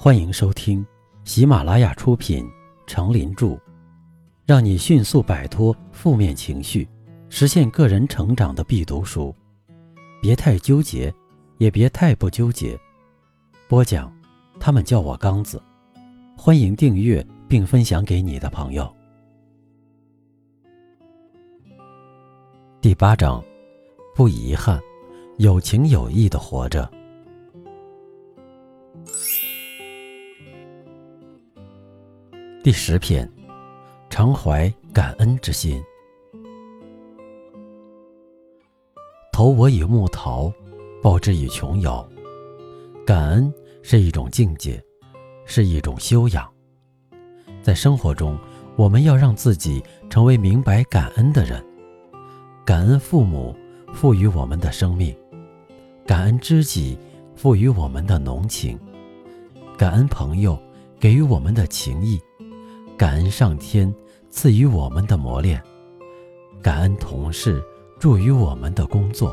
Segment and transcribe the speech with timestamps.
[0.00, 0.86] 欢迎收听
[1.24, 2.44] 喜马拉雅出品
[2.86, 3.46] 《成林著》，
[4.46, 6.88] 让你迅速摆脱负面情绪，
[7.28, 9.34] 实现个人成长的必读书。
[10.22, 11.12] 别太纠结，
[11.56, 12.78] 也别太不纠结。
[13.66, 14.12] 播讲，
[14.60, 15.60] 他们叫我刚子。
[16.36, 18.88] 欢迎订阅并分享给你的朋友。
[22.80, 23.42] 第八章，
[24.14, 24.80] 不遗憾，
[25.38, 26.88] 有情有义的活着。
[32.68, 33.26] 第十篇，
[34.10, 35.82] 常怀感恩之心。
[39.32, 40.52] 投我以木桃，
[41.02, 42.06] 报之以琼瑶。
[43.06, 43.50] 感恩
[43.82, 44.78] 是一种境界，
[45.46, 46.46] 是一种修养。
[47.62, 48.38] 在生活中，
[48.76, 51.64] 我们要让自己成为明白感恩的人。
[52.66, 53.56] 感恩父母
[53.94, 55.16] 赋予我们的生命，
[56.06, 56.98] 感恩知己
[57.34, 58.78] 赋予我们的浓情，
[59.78, 60.62] 感恩朋友
[61.00, 62.20] 给予我们的情谊，
[62.98, 63.94] 感恩上天
[64.28, 65.62] 赐予我们的磨练，
[66.60, 67.62] 感恩同事
[67.96, 69.32] 助于我们的工作，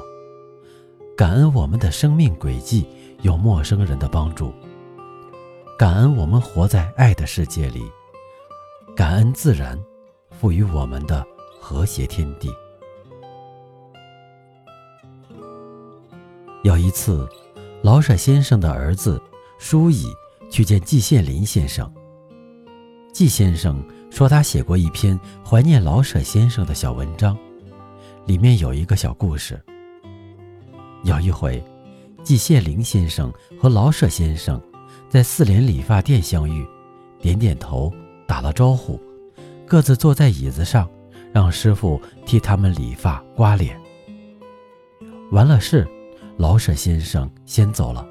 [1.18, 2.86] 感恩我们的生命轨迹
[3.24, 4.54] 有陌生人的帮助，
[5.80, 7.92] 感恩我们活在爱的世界里，
[8.96, 9.76] 感恩自然
[10.30, 11.26] 赋予我们的
[11.60, 12.52] 和谐天地。
[16.62, 17.28] 有一次，
[17.82, 19.20] 老舍先生的儿子
[19.58, 20.06] 舒乙
[20.52, 21.92] 去见季羡林先生。
[23.16, 27.38] 季先生说他写过一篇怀念老舍先生的小文章，
[28.26, 29.58] 里面有一个小故事。
[31.06, 31.64] 有一回，
[32.26, 34.62] 季羡林先生和老舍先生
[35.08, 36.68] 在四联理发店相遇，
[37.22, 37.90] 点点头，
[38.28, 39.00] 打了招呼，
[39.66, 40.86] 各自坐在椅子上，
[41.32, 43.80] 让师傅替他们理发刮脸。
[45.32, 45.88] 完了事。
[46.36, 48.06] 老舍先生先走了，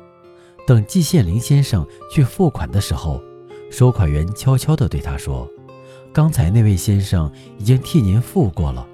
[0.67, 3.21] 等季羡林先生去付款的时候，
[3.75, 5.51] 收款员悄悄地对他说
[6.15, 8.87] ：“刚才那位先生已经替您付过了。”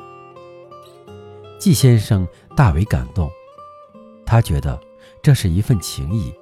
[1.61, 3.31] 季先生大为感动，
[4.25, 4.81] 他觉得
[5.21, 6.33] 这是一份情谊。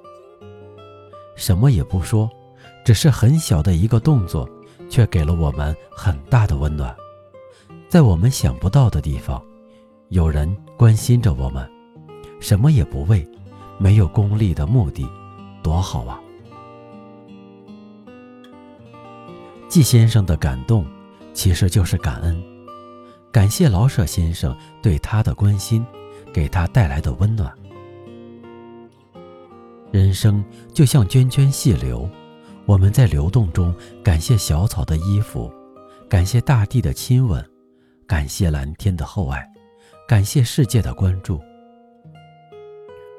[1.35, 2.29] 什么也不说，
[2.85, 4.49] 只是很小的一个动作，
[4.89, 6.95] 却给了我们很大的温暖。
[7.89, 9.43] 在我们想不到的地方，
[10.07, 11.69] 有人关心着我们。
[12.39, 13.27] 什么也不为，
[13.77, 15.05] 没有功利的目的，
[15.61, 16.21] 多好啊！
[19.69, 20.83] 季先生的感动，
[21.31, 22.43] 其实就是感恩，
[23.31, 25.85] 感谢老舍先生对他的关心，
[26.33, 27.53] 给他带来的温暖。
[29.91, 30.43] 人生
[30.73, 32.09] 就像涓涓细流，
[32.65, 35.53] 我们在流动中感谢小草的衣服，
[36.09, 37.47] 感谢大地的亲吻，
[38.07, 39.47] 感谢蓝天的厚爱，
[40.07, 41.39] 感谢世界的关注。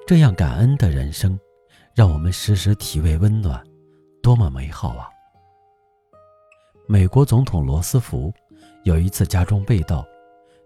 [0.04, 1.38] 这样感恩的人生，
[1.94, 3.62] 让我们时时体味温暖，
[4.20, 5.08] 多么美好啊！
[6.90, 8.34] 美国总统罗斯福
[8.82, 10.04] 有一次家中被盗，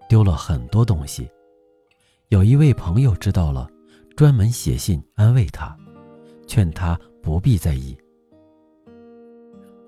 [0.09, 1.31] 丢了很多东西。
[2.29, 3.71] 有一位朋友知道了，
[4.17, 5.77] 专门写信安慰他，
[6.47, 7.95] 劝他不必在意。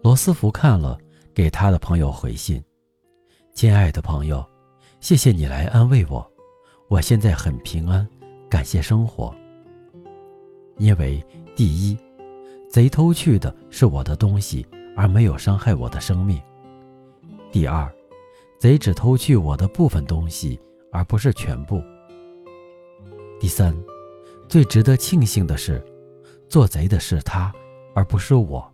[0.02, 0.98] 罗斯福看了，
[1.32, 2.62] 给他的朋友回信
[3.54, 4.46] ：“亲爱的朋友，
[5.00, 6.30] 谢谢你来安慰我，
[6.90, 8.06] 我现在很平安，
[8.50, 9.34] 感谢生活。”
[10.76, 11.24] 因为
[11.54, 11.96] 第一，
[12.68, 16.38] 贼偷去的是我的东西，而没有伤害我的生命；
[17.52, 17.88] 第二，
[18.58, 20.58] 贼只偷去我的部分东西，
[20.90, 21.80] 而不是全部；
[23.38, 23.76] 第三，
[24.48, 25.84] 最值得庆幸的是，
[26.48, 27.52] 做贼的是他，
[27.94, 28.72] 而不是我。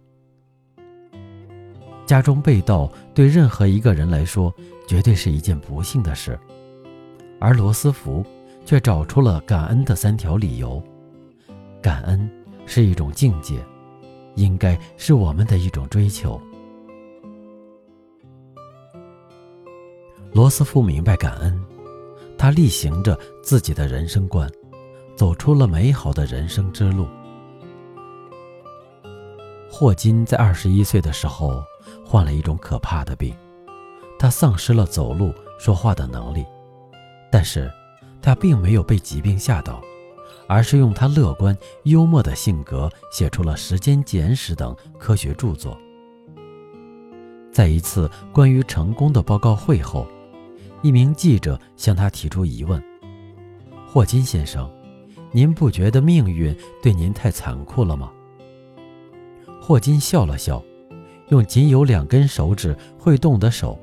[2.07, 4.55] 家中被盗对任何一个人来说，
[4.87, 6.39] 绝对是一件不幸的事，
[7.41, 8.25] 而罗斯福
[8.65, 10.83] 却找出了感恩的三条理由。
[11.81, 12.31] 感恩
[12.67, 13.65] 是一种境界，
[14.35, 16.41] 应该是我们的一种追求。
[20.33, 21.63] 罗斯福明白感恩，
[22.39, 24.51] 他例行着自己的人生观，
[25.15, 27.07] 走出了美好的人生之路。
[29.71, 31.63] 霍金在二十一岁的时候
[32.05, 33.35] 患了一种可怕的病，
[34.19, 36.45] 他丧失了走路、说话的能力，
[37.31, 37.71] 但是
[38.23, 39.83] 他并没有被疾病吓倒。
[40.53, 45.79] 而是用他乐观幽默的性格写出了《时间简史》等科学著作。
[47.51, 50.07] 在一次关于成功的报告会后，
[50.83, 52.83] 一名记者向他提出疑问
[53.89, 54.71] ：“霍金先生，
[55.31, 58.13] 您不觉得命运对您太残酷了吗？”
[59.59, 60.63] 霍金笑了笑，
[61.29, 63.79] 用仅有两根手指会动的手，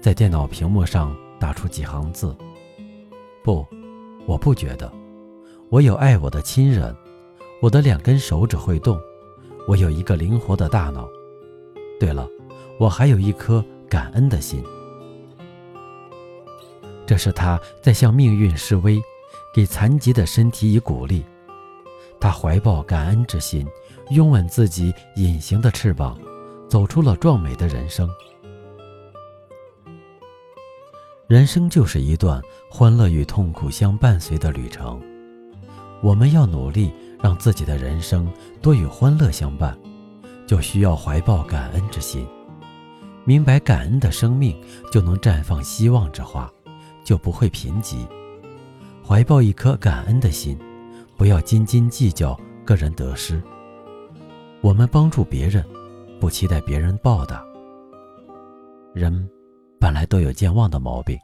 [0.00, 2.34] 在电脑屏幕上打出几行字
[3.44, 3.66] ：“不，
[4.24, 4.90] 我不觉得。”
[5.74, 6.94] 我有爱我的亲人，
[7.60, 8.96] 我的两根手指会动，
[9.66, 11.08] 我有一个灵活的大脑。
[11.98, 12.28] 对了，
[12.78, 13.60] 我还有一颗
[13.90, 14.62] 感恩的心。
[17.04, 19.02] 这是他在向命运示威，
[19.52, 21.24] 给残疾的身体以鼓励。
[22.20, 23.66] 他怀抱感恩之心，
[24.10, 26.16] 拥吻自己隐形的翅膀，
[26.68, 28.08] 走出了壮美的人生。
[31.26, 32.40] 人生就是一段
[32.70, 35.02] 欢乐与痛苦相伴随的旅程，
[36.04, 36.92] 我们要努力
[37.22, 38.30] 让自己的人生
[38.60, 39.74] 多与欢乐相伴，
[40.46, 42.26] 就需要怀抱感恩之心。
[43.24, 44.54] 明白感恩的生命，
[44.92, 46.52] 就能绽放希望之花。
[47.02, 48.06] 就不会贫瘠，
[49.06, 50.58] 怀抱一颗感恩的心，
[51.16, 53.42] 不要斤斤计较个人得失。
[54.62, 55.64] 我们帮助别人，
[56.18, 57.44] 不期待别人报答。
[58.94, 59.26] 人
[59.78, 61.18] 本来都有健忘的毛病，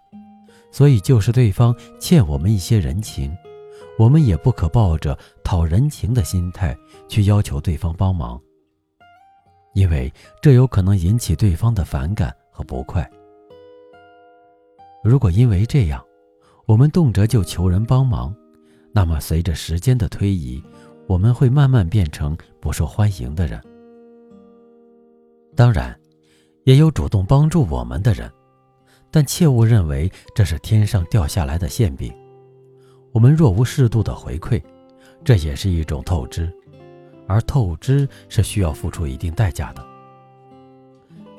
[0.70, 3.34] 所以就是对方欠我们一些人情，
[4.00, 6.74] 我们也不可抱着讨人情的心态
[7.06, 8.40] 去要求对方帮忙，
[9.74, 10.10] 因为
[10.40, 13.06] 这有可能引起对方的反感和不快。
[15.04, 16.02] 如果因为这样，
[16.64, 18.34] 我们动辄就求人帮忙，
[18.90, 20.64] 那么随着时间的推移，
[21.06, 23.62] 我们会慢慢变成不受欢迎的人。
[25.54, 25.94] 当然，
[26.64, 28.32] 也有主动帮助我们的人，
[29.10, 32.10] 但切勿认为这是天上掉下来的馅饼。
[33.12, 34.62] 我们若无适度的回馈，
[35.24, 36.52] 这也是一种透支，
[37.26, 39.84] 而透支是需要付出一定代价的。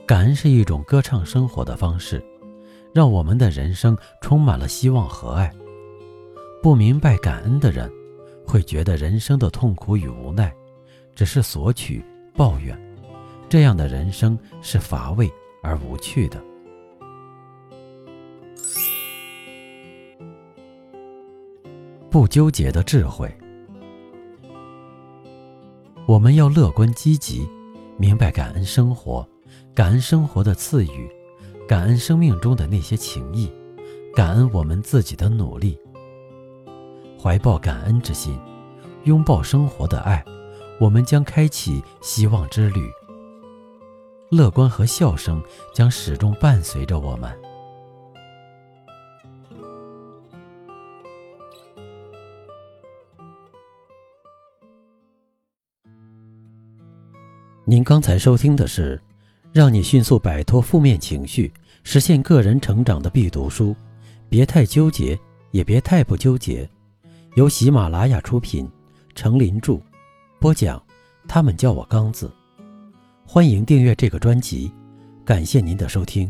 [0.05, 2.23] 感恩是一种歌唱生活的方式。
[2.93, 5.49] 让我们的人生充满了希望和爱。
[6.61, 7.89] 不明白感恩的人，
[8.45, 10.53] 会觉得人生的痛苦与无奈，
[11.15, 12.03] 只是索取、
[12.35, 12.77] 抱怨，
[13.47, 15.31] 这样的人生是乏味
[15.63, 16.43] 而无趣的。
[22.11, 23.33] 不纠结的智慧，
[26.05, 27.47] 我们要乐观积极，
[27.97, 29.25] 明白感恩生活，
[29.73, 31.09] 感恩生活的赐予。
[31.69, 33.49] 感恩生命中的那些情谊，
[34.13, 35.79] 感恩我们自己的努力。
[37.17, 38.37] 怀抱感恩之心，
[39.05, 40.21] 拥抱生活的爱，
[40.81, 42.91] 我们将开启希望之旅。
[44.29, 45.41] 乐观和笑声
[45.73, 47.33] 将始终伴随着我们。
[57.71, 59.01] 您刚才收听的是。
[59.53, 61.49] 让你迅速摆脱负面情绪，
[61.83, 63.73] 实现个人成长的必读书。
[64.27, 65.17] 别太纠结，
[65.51, 66.69] 也别太不纠结。
[67.35, 68.69] 由喜马拉雅出品，
[69.15, 69.79] 程林著，
[70.37, 70.83] 播讲。
[71.29, 72.29] 他们叫我刚子。
[73.25, 74.69] 欢迎订阅这个专辑，
[75.23, 76.29] 感谢您的收听。